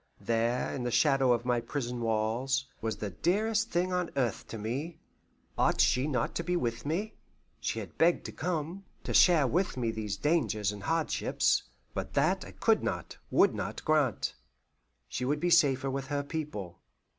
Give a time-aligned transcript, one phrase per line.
[0.19, 4.57] There in the shadow of my prison walls, was the dearest thing on earth to
[4.57, 4.97] me.
[5.59, 7.13] Ought she not to be with me?
[7.59, 11.61] She had begged to come, to share with me these dangers and hardships;
[11.93, 14.33] but that I could not, would not grant.
[15.07, 16.79] She would be safer with her people.